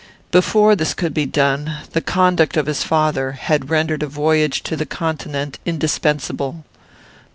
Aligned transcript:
Before 0.31 0.75
this 0.75 0.95
could 0.95 1.13
be 1.13 1.27
done, 1.27 1.75
the 1.91 2.01
conduct 2.01 2.57
of 2.57 2.65
his 2.65 2.81
father 2.81 3.33
had 3.33 3.69
rendered 3.69 4.01
a 4.01 4.07
voyage 4.07 4.63
to 4.63 4.75
the 4.75 4.87
Continent 4.87 5.59
indispensable. 5.63 6.63